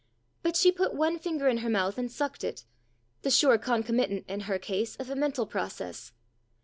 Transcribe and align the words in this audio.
But 0.41 0.55
she 0.55 0.71
put 0.71 0.95
one 0.95 1.19
finger 1.19 1.47
in 1.47 1.57
her 1.57 1.69
mouth 1.69 1.99
and 1.99 2.11
sucked 2.11 2.43
it 2.43 2.65
the 3.21 3.29
sure 3.29 3.59
concomitant 3.59 4.25
in 4.27 4.39
her 4.49 4.57
case 4.57 4.95
of 4.95 5.11
a 5.11 5.15
mental 5.15 5.45
process. 5.45 6.11